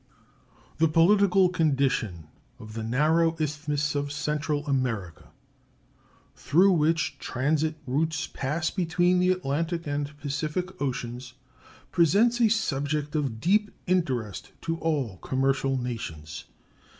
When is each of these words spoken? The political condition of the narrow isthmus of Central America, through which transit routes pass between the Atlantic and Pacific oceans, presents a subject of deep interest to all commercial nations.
The 0.79 0.87
political 0.87 1.47
condition 1.49 2.25
of 2.57 2.73
the 2.73 2.81
narrow 2.81 3.35
isthmus 3.39 3.93
of 3.93 4.11
Central 4.11 4.65
America, 4.65 5.29
through 6.35 6.71
which 6.71 7.19
transit 7.19 7.75
routes 7.85 8.25
pass 8.25 8.71
between 8.71 9.19
the 9.19 9.29
Atlantic 9.29 9.85
and 9.85 10.17
Pacific 10.17 10.81
oceans, 10.81 11.33
presents 11.91 12.41
a 12.41 12.49
subject 12.49 13.13
of 13.15 13.39
deep 13.39 13.69
interest 13.85 14.53
to 14.61 14.77
all 14.79 15.17
commercial 15.17 15.77
nations. 15.77 16.45